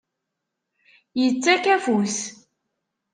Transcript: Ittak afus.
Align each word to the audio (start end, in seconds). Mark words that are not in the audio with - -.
Ittak 1.25 1.65
afus. 1.75 2.17